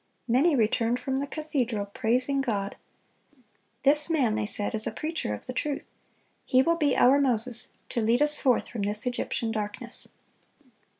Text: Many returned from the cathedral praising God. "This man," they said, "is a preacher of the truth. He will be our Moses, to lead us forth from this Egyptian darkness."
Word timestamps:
Many 0.27 0.55
returned 0.55 0.97
from 0.97 1.17
the 1.17 1.27
cathedral 1.27 1.85
praising 1.85 2.41
God. 2.41 2.75
"This 3.83 4.09
man," 4.09 4.33
they 4.33 4.47
said, 4.47 4.73
"is 4.73 4.87
a 4.87 4.91
preacher 4.91 5.31
of 5.31 5.45
the 5.45 5.53
truth. 5.53 5.85
He 6.43 6.63
will 6.63 6.75
be 6.75 6.97
our 6.97 7.21
Moses, 7.21 7.67
to 7.89 8.01
lead 8.01 8.19
us 8.23 8.39
forth 8.39 8.67
from 8.67 8.81
this 8.81 9.05
Egyptian 9.05 9.51
darkness." 9.51 10.07